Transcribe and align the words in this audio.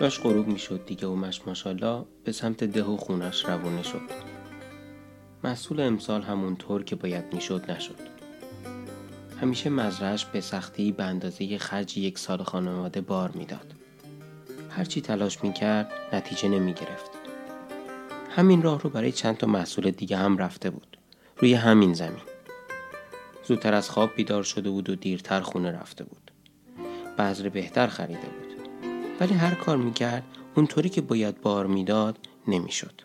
داشت 0.00 0.20
غروب 0.22 0.46
می‌شد 0.46 0.86
دیگه 0.86 1.06
و 1.06 1.14
مش 1.14 1.40
ماشالله 1.46 2.04
به 2.24 2.32
سمت 2.32 2.64
ده 2.64 2.84
و 2.84 2.96
خونش 2.96 3.44
روونه 3.44 3.82
شد. 3.82 4.00
مسئول 5.44 5.80
امسال 5.80 6.22
همونطور 6.22 6.84
که 6.84 6.96
باید 6.96 7.34
می‌شد 7.34 7.70
نشد. 7.70 7.98
همیشه 9.40 9.70
مزرعش 9.70 10.24
به 10.24 10.40
سختی 10.40 10.92
به 10.92 11.04
اندازه 11.04 11.58
خرج 11.58 11.98
یک 11.98 12.18
سال 12.18 12.42
خانواده 12.42 13.00
بار 13.00 13.30
می‌داد. 13.30 13.74
هرچی 14.70 15.00
تلاش 15.00 15.44
می‌کرد 15.44 15.92
نتیجه 16.12 16.48
نمی‌گرفت. 16.48 17.10
همین 18.30 18.62
راه 18.62 18.80
رو 18.80 18.90
برای 18.90 19.12
چند 19.12 19.36
تا 19.36 19.46
محصول 19.46 19.90
دیگه 19.90 20.16
هم 20.16 20.38
رفته 20.38 20.70
بود. 20.70 20.98
روی 21.36 21.54
همین 21.54 21.94
زمین. 21.94 22.22
زودتر 23.44 23.74
از 23.74 23.90
خواب 23.90 24.10
بیدار 24.16 24.42
شده 24.42 24.70
بود 24.70 24.90
و 24.90 24.94
دیرتر 24.94 25.40
خونه 25.40 25.70
رفته 25.70 26.04
بود. 26.04 26.30
بذر 27.18 27.48
بهتر 27.48 27.86
خریده 27.86 28.20
بود. 28.20 28.45
ولی 29.20 29.34
هر 29.34 29.54
کار 29.54 29.76
می‌کرد 29.76 30.22
اونطوری 30.54 30.88
که 30.88 31.00
باید 31.00 31.40
بار 31.40 31.66
می‌داد 31.66 32.18
نمی‌شد. 32.48 33.00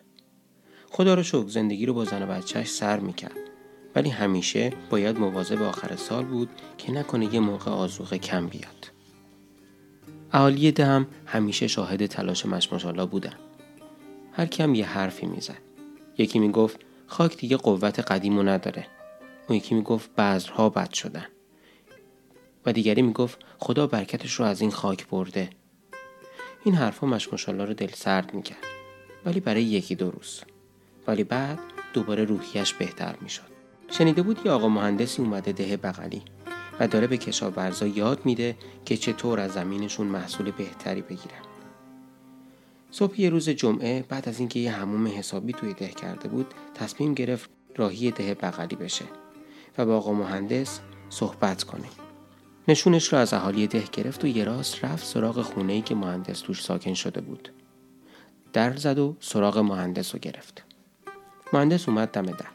خدا 0.90 1.14
رو 1.14 1.22
شکر 1.22 1.48
زندگی 1.48 1.86
رو 1.86 1.94
با 1.94 2.04
زن 2.04 2.22
و 2.22 2.26
بچهش 2.26 2.70
سر 2.70 2.98
می‌کرد. 2.98 3.36
ولی 3.94 4.10
همیشه 4.10 4.72
باید 4.90 5.18
مواظب 5.18 5.62
آخر 5.62 5.96
سال 5.96 6.24
بود 6.24 6.48
که 6.78 6.92
نکنه 6.92 7.34
یه 7.34 7.40
موقع 7.40 7.70
آزوغه 7.70 8.18
کم 8.18 8.46
بیاد. 8.46 8.90
اهالی 10.32 10.72
ده 10.72 10.86
هم 10.86 11.06
همیشه 11.26 11.66
شاهد 11.66 12.06
تلاش 12.06 12.46
مشماشالا 12.46 13.06
بودن. 13.06 13.34
هر 14.32 14.46
کم 14.46 14.74
یه 14.74 14.86
حرفی 14.86 15.26
می‌زد. 15.26 15.58
یکی 16.18 16.38
می‌گفت 16.38 16.80
خاک 17.06 17.36
دیگه 17.36 17.56
قوت 17.56 17.98
قدیمو 17.98 18.42
نداره. 18.42 18.86
اون 19.48 19.58
یکی 19.58 19.74
می‌گفت 19.74 20.14
بذرها 20.14 20.68
بد 20.68 20.92
شدن. 20.92 21.26
و 22.66 22.72
دیگری 22.72 23.02
می‌گفت 23.02 23.38
خدا 23.58 23.86
برکتش 23.86 24.32
رو 24.32 24.44
از 24.44 24.60
این 24.60 24.70
خاک 24.70 25.08
برده. 25.08 25.50
این 26.64 26.74
حرفها 26.74 27.06
مشماشالا 27.06 27.64
رو 27.64 27.74
دل 27.74 27.90
سرد 27.94 28.34
می‌کرد. 28.34 28.64
ولی 29.24 29.40
برای 29.40 29.62
یکی 29.62 29.94
دو 29.94 30.10
روز. 30.10 30.40
ولی 31.06 31.24
بعد 31.24 31.58
دوباره 31.92 32.24
روحیش 32.24 32.74
بهتر 32.74 33.14
می‌شد. 33.20 33.52
شنیده 33.90 34.22
بود 34.22 34.40
یه 34.44 34.52
آقا 34.52 34.68
مهندسی 34.68 35.22
اومده 35.22 35.52
ده 35.52 35.76
بغلی 35.76 36.22
و 36.80 36.88
داره 36.88 37.06
به 37.06 37.16
کشاورزا 37.16 37.86
یاد 37.86 38.26
میده 38.26 38.56
که 38.84 38.96
چطور 38.96 39.40
از 39.40 39.52
زمینشون 39.52 40.06
محصول 40.06 40.50
بهتری 40.50 41.02
بگیرن. 41.02 41.42
صبح 42.90 43.20
یه 43.20 43.30
روز 43.30 43.48
جمعه 43.48 44.04
بعد 44.08 44.28
از 44.28 44.38
اینکه 44.38 44.60
یه 44.60 44.70
هموم 44.70 45.06
حسابی 45.06 45.52
توی 45.52 45.74
ده 45.74 45.88
کرده 45.88 46.28
بود 46.28 46.54
تصمیم 46.74 47.14
گرفت 47.14 47.50
راهی 47.76 48.10
ده 48.10 48.34
بغلی 48.34 48.76
بشه 48.76 49.04
و 49.78 49.86
با 49.86 49.96
آقا 49.96 50.12
مهندس 50.12 50.80
صحبت 51.10 51.62
کنه. 51.62 52.01
نشونش 52.68 53.12
رو 53.12 53.18
از 53.18 53.34
اهالی 53.34 53.66
ده 53.66 53.84
گرفت 53.92 54.24
و 54.24 54.26
یه 54.26 54.44
راست 54.44 54.84
رفت 54.84 55.06
سراغ 55.06 55.42
خونه 55.42 55.72
ای 55.72 55.82
که 55.82 55.94
مهندس 55.94 56.40
توش 56.40 56.62
ساکن 56.62 56.94
شده 56.94 57.20
بود. 57.20 57.48
در 58.52 58.76
زد 58.76 58.98
و 58.98 59.16
سراغ 59.20 59.58
مهندس 59.58 60.14
رو 60.14 60.20
گرفت. 60.20 60.62
مهندس 61.52 61.88
اومد 61.88 62.10
دم 62.10 62.26
در. 62.26 62.46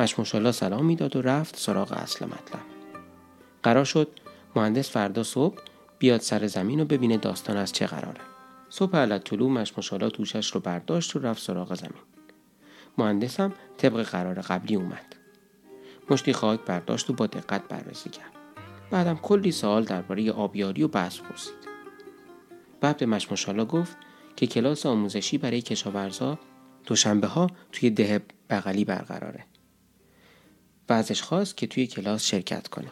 مشموشالا 0.00 0.52
سلام 0.52 0.86
می‌داد 0.86 1.16
و 1.16 1.22
رفت 1.22 1.56
سراغ 1.56 1.92
اصل 1.92 2.24
مطلب. 2.24 2.60
قرار 3.62 3.84
شد 3.84 4.08
مهندس 4.56 4.90
فردا 4.90 5.22
صبح 5.22 5.58
بیاد 5.98 6.20
سر 6.20 6.46
زمین 6.46 6.80
و 6.80 6.84
ببینه 6.84 7.16
داستان 7.16 7.56
از 7.56 7.72
چه 7.72 7.86
قراره. 7.86 8.20
صبح 8.70 8.96
علت 8.96 9.24
طلوع 9.24 9.50
مشمشالا 9.50 10.10
توشش 10.10 10.50
رو 10.50 10.60
برداشت 10.60 11.16
و 11.16 11.18
رفت 11.18 11.42
سراغ 11.42 11.74
زمین. 11.74 12.02
مهندس 12.98 13.40
هم 13.40 13.52
طبق 13.78 14.02
قرار 14.02 14.40
قبلی 14.40 14.76
اومد. 14.76 15.16
مشتی 16.10 16.32
خاک 16.32 16.60
برداشت 16.60 17.10
و 17.10 17.12
با 17.12 17.26
دقت 17.26 17.68
بررسی 17.68 18.10
کرد. 18.10 18.39
بعدم 18.90 19.16
کلی 19.16 19.52
سوال 19.52 19.84
درباره 19.84 20.32
آبیاری 20.32 20.82
و 20.82 20.88
بحث 20.88 21.18
پرسید. 21.18 21.54
بعد 22.80 23.04
مشمشالا 23.04 23.64
گفت 23.64 23.96
که 24.36 24.46
کلاس 24.46 24.86
آموزشی 24.86 25.38
برای 25.38 25.62
کشاورزا 25.62 26.38
دوشنبه 26.86 27.26
ها 27.26 27.50
توی 27.72 27.90
ده 27.90 28.20
بغلی 28.50 28.84
برقراره. 28.84 29.44
و 30.88 30.92
ازش 30.92 31.22
خواست 31.22 31.56
که 31.56 31.66
توی 31.66 31.86
کلاس 31.86 32.24
شرکت 32.24 32.68
کنه. 32.68 32.88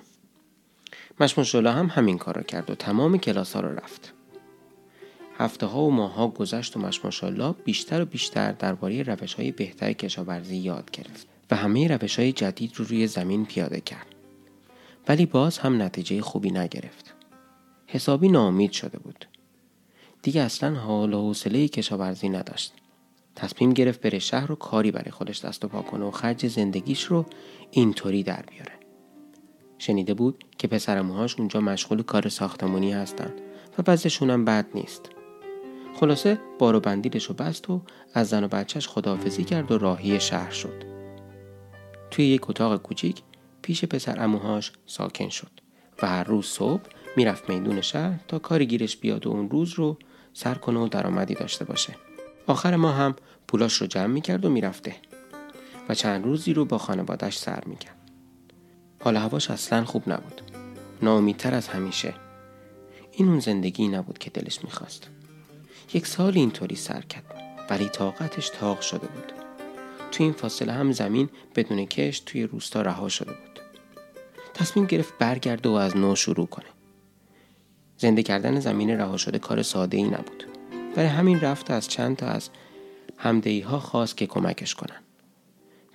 مشمشالا 1.20 1.72
هم 1.72 1.86
همین 1.86 2.18
کار 2.18 2.42
کرد 2.42 2.70
و 2.70 2.74
تمام 2.74 3.18
کلاس 3.18 3.52
ها 3.52 3.60
رو 3.60 3.74
رفت. 3.74 4.14
هفته 5.38 5.66
ها 5.66 5.82
و 5.82 5.90
ماه 5.90 6.14
ها 6.14 6.28
گذشت 6.28 6.76
و 6.76 6.80
مشماشالله 6.80 7.52
بیشتر 7.64 8.02
و 8.02 8.04
بیشتر 8.04 8.52
درباره 8.52 9.02
روش 9.02 9.34
های 9.34 9.52
بهتر 9.52 9.92
کشاورزی 9.92 10.56
یاد 10.56 10.90
گرفت 10.90 11.26
و 11.50 11.56
همه 11.56 11.88
روش 11.88 12.18
های 12.18 12.32
جدید 12.32 12.72
رو 12.76 12.84
روی 12.84 13.06
زمین 13.06 13.46
پیاده 13.46 13.80
کرد. 13.80 14.17
ولی 15.08 15.26
باز 15.26 15.58
هم 15.58 15.82
نتیجه 15.82 16.20
خوبی 16.20 16.50
نگرفت. 16.50 17.14
حسابی 17.86 18.28
ناامید 18.28 18.72
شده 18.72 18.98
بود. 18.98 19.24
دیگه 20.22 20.42
اصلا 20.42 20.74
حال 20.74 21.14
و 21.14 21.20
حوصله 21.20 21.68
کشاورزی 21.68 22.28
نداشت. 22.28 22.72
تصمیم 23.36 23.72
گرفت 23.72 24.00
بره 24.00 24.18
شهر 24.18 24.52
و 24.52 24.54
کاری 24.54 24.90
برای 24.90 25.10
خودش 25.10 25.44
دست 25.44 25.64
و 25.64 25.68
پا 25.68 25.82
کنه 25.82 26.04
و 26.04 26.10
خرج 26.10 26.46
زندگیش 26.46 27.04
رو 27.04 27.26
اینطوری 27.70 28.22
در 28.22 28.42
بیاره. 28.50 28.72
شنیده 29.78 30.14
بود 30.14 30.44
که 30.58 30.68
پسر 30.68 31.02
موهاش 31.02 31.38
اونجا 31.38 31.60
مشغول 31.60 32.02
کار 32.02 32.28
ساختمانی 32.28 32.92
هستن 32.92 33.32
و 33.78 33.82
بعضشون 33.82 34.30
هم 34.30 34.44
بد 34.44 34.66
نیست. 34.74 35.10
خلاصه 36.00 36.38
بار 36.58 36.74
و 36.76 36.80
بندیلش 36.80 37.24
رو 37.24 37.34
بست 37.34 37.70
و 37.70 37.82
از 38.14 38.28
زن 38.28 38.44
و 38.44 38.48
بچهش 38.48 38.88
خداحافظی 38.88 39.44
کرد 39.44 39.72
و 39.72 39.78
راهی 39.78 40.20
شهر 40.20 40.50
شد. 40.50 40.84
توی 42.10 42.26
یک 42.26 42.50
اتاق 42.50 42.82
کوچیک 42.82 43.22
پیش 43.62 43.84
پسر 43.84 44.24
اموهاش 44.24 44.72
ساکن 44.86 45.28
شد 45.28 45.50
و 46.02 46.06
هر 46.06 46.24
روز 46.24 46.46
صبح 46.46 46.82
می‌رفت 47.16 47.50
میدون 47.50 47.80
شهر 47.80 48.20
تا 48.28 48.38
کاری 48.38 48.66
گیرش 48.66 48.96
بیاد 48.96 49.26
و 49.26 49.30
اون 49.30 49.50
روز 49.50 49.72
رو 49.72 49.98
سر 50.32 50.54
کنه 50.54 50.80
و 50.80 50.88
درآمدی 50.88 51.34
داشته 51.34 51.64
باشه. 51.64 51.94
آخر 52.46 52.76
ما 52.76 52.92
هم 52.92 53.16
پولاش 53.48 53.74
رو 53.74 53.86
جمع 53.86 54.06
می‌کرد 54.06 54.44
و 54.44 54.48
می‌رفته 54.48 54.94
و 55.88 55.94
چند 55.94 56.24
روزی 56.24 56.54
رو 56.54 56.64
با 56.64 56.78
خانوادش 56.78 57.38
سر 57.38 57.64
می‌کرد. 57.66 57.96
حال 59.00 59.16
هواش 59.16 59.50
اصلا 59.50 59.84
خوب 59.84 60.08
نبود. 60.08 60.42
ناامیدتر 61.02 61.54
از 61.54 61.68
همیشه. 61.68 62.14
این 63.12 63.28
اون 63.28 63.40
زندگی 63.40 63.88
نبود 63.88 64.18
که 64.18 64.30
دلش 64.30 64.64
می‌خواست. 64.64 65.08
یک 65.94 66.06
سال 66.06 66.32
اینطوری 66.34 66.76
سر 66.76 67.00
کرد 67.00 67.24
ولی 67.70 67.88
طاقتش 67.88 68.48
تاق 68.48 68.80
شده 68.80 69.06
بود 69.06 69.32
توی 70.12 70.24
این 70.24 70.32
فاصله 70.32 70.72
هم 70.72 70.92
زمین 70.92 71.30
بدون 71.56 71.84
کش 71.84 72.20
توی 72.20 72.42
روستا 72.42 72.82
رها 72.82 73.08
شده 73.08 73.32
بود 73.32 73.47
تصمیم 74.54 74.86
گرفت 74.86 75.18
برگرده 75.18 75.68
و 75.68 75.72
از 75.72 75.96
نو 75.96 76.16
شروع 76.16 76.46
کنه. 76.46 76.66
زنده 77.98 78.22
کردن 78.22 78.60
زمین 78.60 78.90
رها 78.90 79.16
شده 79.16 79.38
کار 79.38 79.62
ساده 79.62 79.96
ای 79.96 80.02
نبود. 80.02 80.44
برای 80.94 81.08
همین 81.08 81.40
رفت 81.40 81.70
از 81.70 81.88
چند 81.88 82.16
تا 82.16 82.26
از 82.26 82.50
همدهی 83.16 83.60
ها 83.60 83.78
خواست 83.78 84.16
که 84.16 84.26
کمکش 84.26 84.74
کنن. 84.74 85.02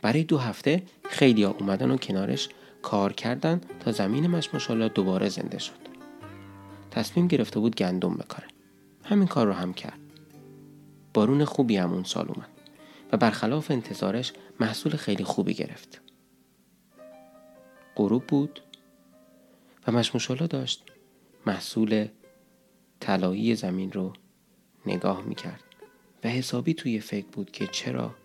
برای 0.02 0.24
دو 0.24 0.38
هفته 0.38 0.84
خیلی 1.10 1.44
ها 1.44 1.56
اومدن 1.60 1.92
و 1.92 1.98
کنارش 1.98 2.50
کار 2.82 3.14
کردن 3.14 3.62
تا 3.80 3.92
زمین 3.92 4.28
مشماشالا 4.28 4.88
دوباره 4.88 5.30
زنده 5.30 5.60
شد. 5.60 5.84
تصمیم 6.92 7.28
گرفته 7.28 7.60
بود 7.60 7.76
گندم 7.76 8.14
بکاره. 8.14 8.48
همین 9.04 9.28
کار 9.28 9.48
رو 9.48 9.54
هم 9.54 9.74
کرد. 9.74 10.00
بارون 11.14 11.46
خوبی 11.46 11.78
هم 11.78 11.94
اون 11.94 12.04
سال 12.04 12.28
اومد 12.28 12.50
و 13.12 13.18
برخلاف 13.18 13.72
انتظارش 13.72 14.34
محصول 14.60 14.96
خیلی 14.96 15.24
خوبی 15.24 15.54
گرفت. 15.54 16.02
غروب 17.96 18.28
بود 18.28 18.62
و 19.88 19.92
مشموشالا 19.92 20.48
داشت 20.48 20.84
محصول 21.46 22.08
طلایی 23.00 23.56
زمین 23.56 23.92
رو 23.92 24.14
نگاه 24.86 25.22
می‌کرد 25.22 25.64
و 26.24 26.28
حسابی 26.28 26.74
توی 26.74 27.00
فکر 27.00 27.28
بود 27.28 27.52
که 27.52 27.68
چرا 27.68 28.16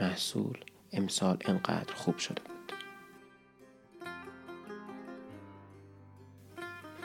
محصول 0.00 0.58
امسال 0.92 1.38
انقدر 1.44 1.94
خوب 1.94 2.18
شده 2.18 2.42
بود. 2.42 2.72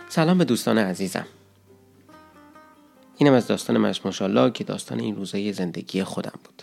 سلام 0.10 0.38
به 0.38 0.46
دوستان 0.46 0.78
عزیزم. 0.78 1.28
اینم 3.18 3.34
از 3.34 3.48
داستان 3.48 3.78
مش 3.78 4.06
ماشالله 4.06 4.52
که 4.52 4.64
داستان 4.64 5.00
این 5.00 5.16
روزای 5.16 5.54
زندگی 5.54 6.04
خودم 6.04 6.40
بود. 6.44 6.61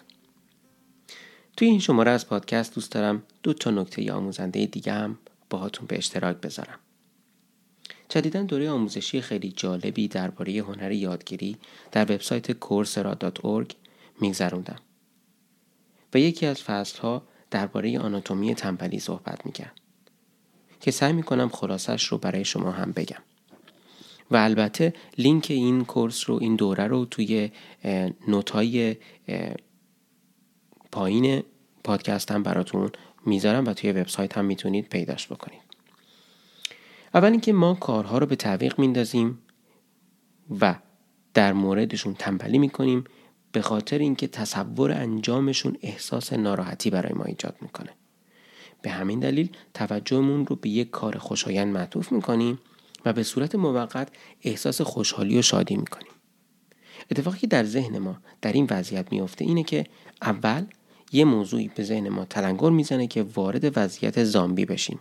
توی 1.58 1.68
این 1.68 1.80
شماره 1.80 2.10
از 2.10 2.26
پادکست 2.26 2.74
دوست 2.74 2.92
دارم 2.92 3.22
دو 3.42 3.52
تا 3.52 3.70
نکته 3.70 4.12
آموزنده 4.12 4.66
دیگه 4.66 4.92
هم 4.92 5.18
باهاتون 5.50 5.86
به 5.86 5.98
اشتراک 5.98 6.36
بذارم. 6.36 6.78
جدیدا 8.08 8.42
دوره 8.42 8.70
آموزشی 8.70 9.20
خیلی 9.20 9.52
جالبی 9.56 10.08
درباره 10.08 10.52
هنر 10.52 10.92
یادگیری 10.92 11.56
در 11.92 12.02
وبسایت 12.02 12.52
coursera.org 12.52 13.74
میگذروندم. 14.20 14.76
و 16.14 16.18
یکی 16.18 16.46
از 16.46 16.62
فصلها 16.62 17.22
درباره 17.50 17.98
آناتومی 17.98 18.54
تنبلی 18.54 18.98
صحبت 18.98 19.46
می‌کرد 19.46 19.80
که 20.80 20.90
سعی 20.90 21.12
می‌کنم 21.12 21.48
خلاصش 21.48 22.04
رو 22.04 22.18
برای 22.18 22.44
شما 22.44 22.70
هم 22.70 22.92
بگم. 22.92 23.22
و 24.30 24.36
البته 24.36 24.92
لینک 25.18 25.46
این 25.50 25.84
کورس 25.84 26.30
رو 26.30 26.38
این 26.40 26.56
دوره 26.56 26.86
رو 26.86 27.04
توی 27.04 27.50
نوتای 28.28 28.96
پایین 30.98 31.42
پادکست 31.84 32.32
هم 32.32 32.42
براتون 32.42 32.90
می‌ذارم 33.26 33.64
و 33.66 33.72
توی 33.72 33.92
وبسایت 33.92 34.38
هم 34.38 34.44
می‌تونید 34.44 34.88
پیداش 34.88 35.26
بکنید. 35.26 35.60
اول 37.14 37.30
اینکه 37.30 37.52
ما 37.52 37.74
کارها 37.74 38.18
رو 38.18 38.26
به 38.26 38.36
تعویق 38.36 38.78
میندازیم 38.78 39.38
و 40.60 40.74
در 41.34 41.52
موردشون 41.52 42.14
تنبلی 42.14 42.58
می‌کنیم 42.58 43.04
به 43.52 43.62
خاطر 43.62 43.98
اینکه 43.98 44.26
تصور 44.26 44.92
انجامشون 44.92 45.76
احساس 45.82 46.32
ناراحتی 46.32 46.90
برای 46.90 47.12
ما 47.12 47.24
ایجاد 47.24 47.56
می‌کنه. 47.60 47.90
به 48.82 48.90
همین 48.90 49.20
دلیل 49.20 49.50
توجهمون 49.74 50.46
رو 50.46 50.56
به 50.56 50.68
یک 50.68 50.90
کار 50.90 51.18
خوشایند 51.18 51.74
معطوف 51.74 52.12
می‌کنیم 52.12 52.58
و 53.04 53.12
به 53.12 53.22
صورت 53.22 53.54
موقت 53.54 54.08
احساس 54.42 54.80
خوشحالی 54.80 55.38
و 55.38 55.42
شادی 55.42 55.76
می‌کنیم. 55.76 56.12
اتفاقی 57.10 57.38
که 57.38 57.46
در 57.46 57.64
ذهن 57.64 57.98
ما 57.98 58.16
در 58.42 58.52
این 58.52 58.66
وضعیت 58.70 59.12
میافته 59.12 59.44
اینه 59.44 59.62
که 59.62 59.86
اول 60.22 60.64
یه 61.12 61.24
موضوعی 61.24 61.70
به 61.74 61.82
ذهن 61.82 62.08
ما 62.08 62.24
تلنگر 62.24 62.70
می‌زنه 62.70 63.06
که 63.06 63.22
وارد 63.22 63.78
وضعیت 63.78 64.24
زامبی 64.24 64.64
بشیم. 64.64 65.00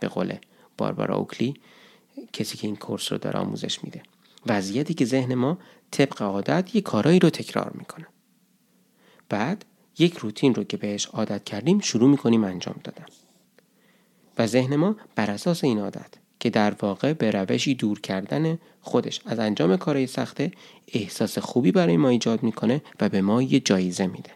به 0.00 0.08
قول 0.08 0.34
باربارا 0.78 1.16
اوکلی 1.16 1.54
کسی 2.32 2.58
که 2.58 2.66
این 2.66 2.76
کورس 2.76 3.12
رو 3.12 3.18
داره 3.18 3.38
آموزش 3.38 3.84
میده. 3.84 4.02
وضعیتی 4.46 4.94
که 4.94 5.04
ذهن 5.04 5.34
ما 5.34 5.58
طبق 5.90 6.22
عادت 6.22 6.74
یه 6.74 6.80
کارایی 6.80 7.18
رو 7.18 7.30
تکرار 7.30 7.72
می‌کنه. 7.74 8.06
بعد 9.28 9.64
یک 9.98 10.16
روتین 10.16 10.54
رو 10.54 10.64
که 10.64 10.76
بهش 10.76 11.06
عادت 11.06 11.44
کردیم 11.44 11.80
شروع 11.80 12.10
می‌کنیم 12.10 12.44
انجام 12.44 12.80
دادن. 12.84 13.06
و 14.38 14.46
ذهن 14.46 14.76
ما 14.76 14.96
بر 15.14 15.30
اساس 15.30 15.64
این 15.64 15.78
عادت 15.78 16.14
که 16.40 16.50
در 16.50 16.74
واقع 16.82 17.12
به 17.12 17.30
روشی 17.30 17.74
دور 17.74 18.00
کردن 18.00 18.58
خودش 18.80 19.20
از 19.26 19.38
انجام 19.38 19.76
کارهای 19.76 20.06
سخته 20.06 20.52
احساس 20.88 21.38
خوبی 21.38 21.72
برای 21.72 21.96
ما 21.96 22.08
ایجاد 22.08 22.42
می‌کنه 22.42 22.82
و 23.00 23.08
به 23.08 23.20
ما 23.20 23.42
یه 23.42 23.60
جایزه 23.60 24.06
میده. 24.06 24.30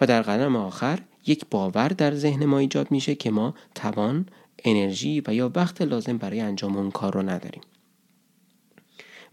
و 0.00 0.06
در 0.06 0.22
قدم 0.22 0.56
آخر 0.56 0.98
یک 1.26 1.44
باور 1.50 1.88
در 1.88 2.14
ذهن 2.14 2.44
ما 2.44 2.58
ایجاد 2.58 2.90
میشه 2.90 3.14
که 3.14 3.30
ما 3.30 3.54
توان 3.74 4.26
انرژی 4.64 5.22
و 5.26 5.34
یا 5.34 5.52
وقت 5.54 5.82
لازم 5.82 6.18
برای 6.18 6.40
انجام 6.40 6.76
اون 6.76 6.90
کار 6.90 7.14
رو 7.14 7.22
نداریم. 7.22 7.62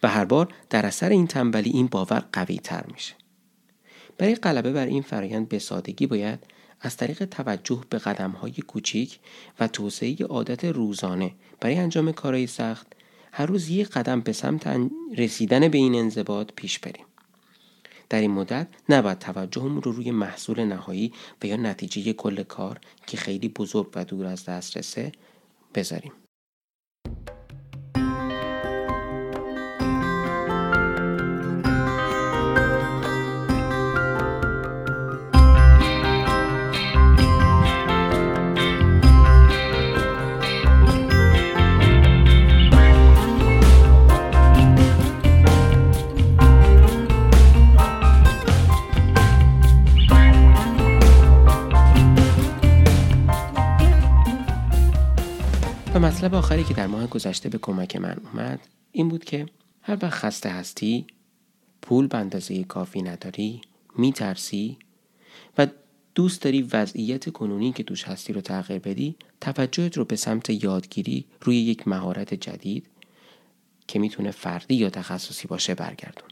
و 0.04 0.08
هر 0.08 0.25
بار 0.25 0.48
در 0.69 0.86
اثر 0.86 1.10
این 1.10 1.28
تنبلی 1.28 1.69
این 1.69 1.88
باور 1.88 2.24
قوی 2.34 2.58
تر 2.58 2.86
میشه. 2.94 3.14
برای 4.18 4.36
غلبه 4.36 4.72
بر 4.72 4.86
این 4.86 5.02
فرایند 5.02 5.50
به 5.50 5.60
سادگی 5.60 6.08
باید 6.08 6.40
از 6.81 6.98
طریق 6.98 7.25
توجه 7.25 7.84
به 7.90 7.98
قدم 7.98 8.31
های 8.31 8.52
کوچیک 8.52 9.20
و 9.60 9.68
توسعه 9.68 10.16
عادت 10.25 10.66
روزانه 10.66 11.31
برای 11.60 11.78
انجام 11.78 12.12
کارهای 12.12 12.48
سخت 12.48 12.88
هر 13.31 13.46
روز 13.46 13.70
یک 13.70 13.90
قدم 13.90 14.22
به 14.22 14.34
سمت 14.34 14.80
رسیدن 15.18 15.68
به 15.68 15.78
این 15.78 15.96
انضباط 15.96 16.50
پیش 16.56 16.80
بریم. 16.80 17.06
در 18.09 18.21
این 18.21 18.31
مدت 18.31 18.68
نباید 18.89 19.19
توجهمون 19.19 19.81
رو 19.81 19.92
روی 19.92 20.12
محصول 20.12 20.63
نهایی 20.63 21.13
و 21.44 21.45
یا 21.45 21.56
نتیجه 21.56 22.13
کل 22.13 22.44
کار 22.44 22.80
که 23.07 23.18
خیلی 23.18 23.50
بزرگ 23.50 23.89
و 23.95 24.06
دور 24.06 24.25
از 24.25 24.45
دسترسه 24.45 25.12
بذاریم. 25.75 26.12
مطلب 56.07 56.36
آخری 56.36 56.63
که 56.63 56.74
در 56.74 56.88
ماه 56.88 57.07
گذشته 57.07 57.50
به 57.50 57.57
کمک 57.57 57.95
من 57.95 58.18
اومد 58.24 58.68
این 58.92 59.09
بود 59.09 59.25
که 59.25 59.45
هر 59.81 59.98
وقت 60.01 60.13
خسته 60.13 60.50
هستی 60.50 61.07
پول 61.81 62.07
به 62.07 62.18
اندازه 62.18 62.63
کافی 62.63 63.01
نداری 63.01 63.62
میترسی 63.98 64.77
و 65.57 65.68
دوست 66.15 66.42
داری 66.42 66.62
وضعیت 66.62 67.30
کنونی 67.30 67.71
که 67.71 67.83
توش 67.83 68.04
هستی 68.04 68.33
رو 68.33 68.42
تغییر 68.42 68.80
بدی 68.80 69.15
توجهت 69.42 69.98
رو 69.98 70.06
به 70.06 70.15
سمت 70.15 70.50
یادگیری 70.50 71.25
روی 71.42 71.57
یک 71.57 71.88
مهارت 71.88 72.33
جدید 72.33 72.88
که 73.88 74.00
می‌تونه 74.00 74.31
فردی 74.31 74.75
یا 74.75 74.89
تخصصی 74.89 75.48
باشه 75.48 75.75
برگردون. 75.75 76.30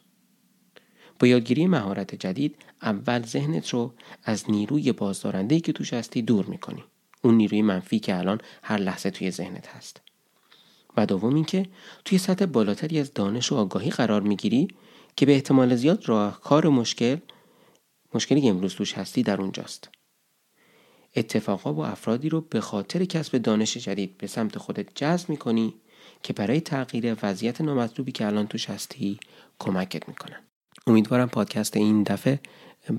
با 1.19 1.27
یادگیری 1.27 1.67
مهارت 1.67 2.15
جدید 2.15 2.55
اول 2.81 3.25
ذهنت 3.25 3.69
رو 3.69 3.93
از 4.23 4.51
نیروی 4.51 4.91
بازدارنده 4.91 5.59
که 5.59 5.73
توش 5.73 5.93
هستی 5.93 6.21
دور 6.21 6.45
می‌کنی. 6.45 6.83
اون 7.25 7.35
نیروی 7.35 7.61
منفی 7.61 7.99
که 7.99 8.17
الان 8.17 8.41
هر 8.63 8.77
لحظه 8.77 9.09
توی 9.09 9.31
ذهنت 9.31 9.67
هست. 9.67 10.01
و 10.97 11.05
دوم 11.05 11.35
اینکه 11.35 11.65
توی 12.05 12.17
سطح 12.17 12.45
بالاتری 12.45 12.99
از 12.99 13.13
دانش 13.13 13.51
و 13.51 13.55
آگاهی 13.55 13.89
قرار 13.89 14.21
می‌گیری 14.21 14.67
که 15.15 15.25
به 15.25 15.33
احتمال 15.33 15.75
زیاد 15.75 16.09
راه 16.09 16.41
کار 16.41 16.69
مشکل 16.69 17.17
مشکلی 18.13 18.41
که 18.41 18.49
امروز 18.49 18.75
توش 18.75 18.93
هستی 18.93 19.23
در 19.23 19.41
اونجاست. 19.41 19.89
اتفاقا 21.15 21.73
و 21.73 21.85
افرادی 21.85 22.29
رو 22.29 22.41
به 22.41 22.61
خاطر 22.61 23.05
کسب 23.05 23.37
دانش 23.37 23.77
جدید 23.77 24.17
به 24.17 24.27
سمت 24.27 24.57
خودت 24.57 24.95
جذب 24.95 25.29
می‌کنی 25.29 25.73
که 26.23 26.33
برای 26.33 26.61
تغییر 26.61 27.15
وضعیت 27.23 27.61
نامطلوبی 27.61 28.11
که 28.11 28.25
الان 28.25 28.47
توش 28.47 28.69
هستی 28.69 29.19
کمکت 29.59 30.09
می‌کنن. 30.09 30.39
امیدوارم 30.87 31.29
پادکست 31.29 31.77
این 31.77 32.03
دفعه 32.03 32.39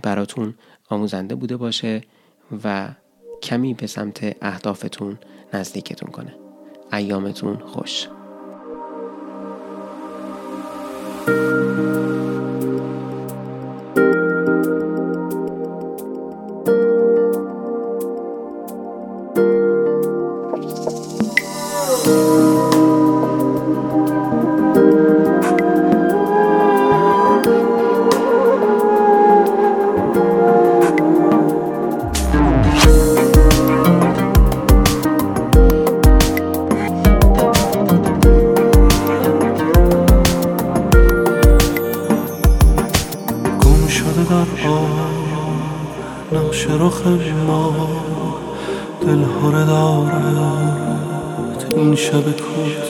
براتون 0.03 0.55
آموزنده 0.89 1.35
بوده 1.35 1.57
باشه 1.57 2.01
و 2.65 2.95
کمی 3.43 3.75
به 3.75 3.87
سمت 3.87 4.37
اهدافتون 4.43 5.19
نزدیکتون 5.55 6.11
کنه. 6.11 6.35
ایامتون 6.93 7.59
خوش. 7.59 8.09
شب 51.97 52.23
کوتاه 52.23 52.57
سایه 52.57 52.83
از 52.83 52.86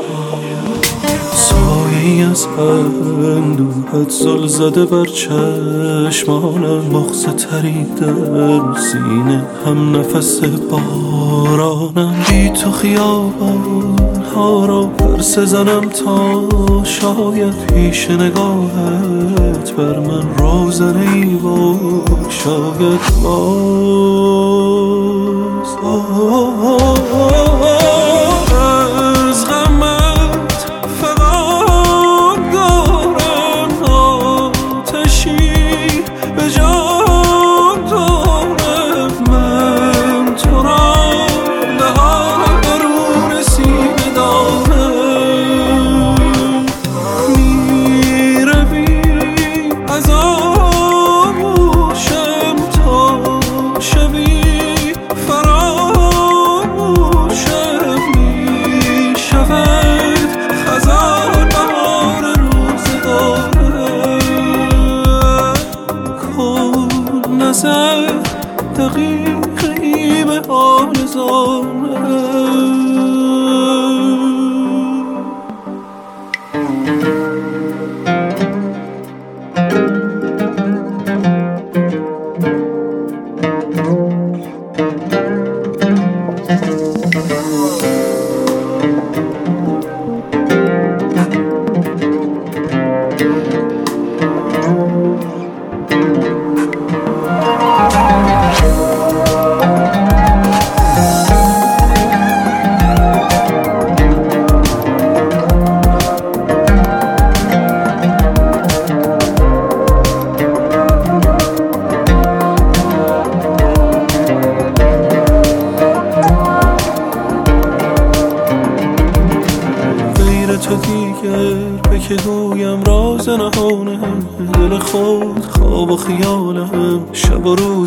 اندوهت 2.59 4.11
زل 4.11 4.47
زده 4.47 4.85
بر 4.85 5.05
چشمانم 5.05 6.85
مغز 6.93 7.27
تریده 7.27 8.15
سینه 8.77 9.45
هم 9.67 9.97
نفس 9.97 10.41
بارانم 10.71 12.15
بی 12.29 12.49
تو 12.49 12.71
خیابان 12.71 13.97
ها 14.35 14.67
را 14.67 14.87
پرس 14.87 15.39
زنم 15.39 15.81
تا 15.81 16.49
شاید 16.85 17.67
پیش 17.67 18.11
نگاهت 18.11 19.73
بر 19.77 19.99
من 19.99 20.37
روزنه 20.39 21.13
ای 21.13 21.25
با 21.25 21.77
شاید 22.29 23.01
باز 23.23 24.57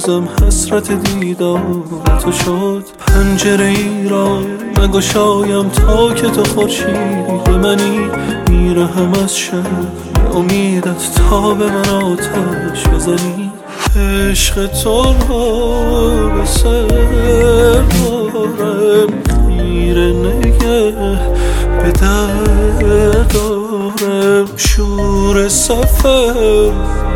روزم 0.09 0.29
حسرت 0.47 0.91
دیدار 0.91 1.83
تو 2.23 2.31
شد 2.31 2.83
پنجره 2.99 3.65
ای 3.65 4.09
را 4.09 4.39
نگشایم 4.77 5.69
تا 5.69 6.13
که 6.13 6.27
تو 6.27 6.43
خورشید 6.43 7.49
منی 7.49 7.99
میرهم 8.49 9.13
از 9.23 9.37
شب 9.37 9.65
امیدت 10.33 11.15
تا 11.15 11.53
به 11.53 11.65
من 11.65 11.89
آتش 11.89 12.87
بزنی. 12.87 13.51
عشق 13.95 14.67
تو 14.67 15.03
را 15.29 16.29
به 16.29 16.45
سر 16.45 16.87
دارم. 18.03 19.07
خیره 19.47 20.13
نگه 20.13 20.93
به 21.83 21.91
در 21.91 23.23
دارم 23.23 24.45
شور 24.55 25.47
سفر 25.47 26.33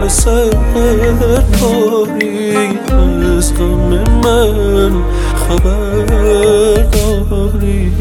به 0.02 0.10
سر 0.10 0.50
داری 1.62 2.58
از 3.38 3.54
غم 3.54 3.90
من 4.24 4.92
خبر 5.36 6.06
داری. 6.92 7.92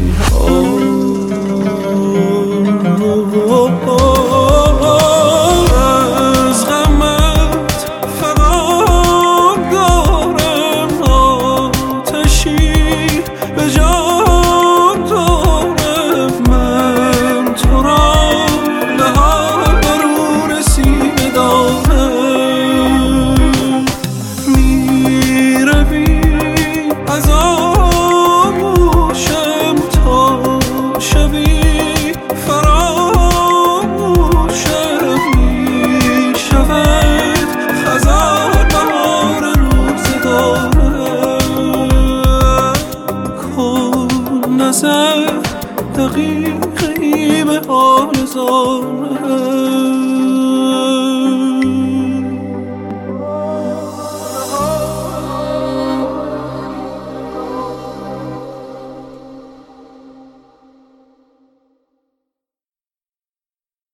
تحقیق 46.13 46.57
این 47.01 47.49
آرزان 47.67 49.02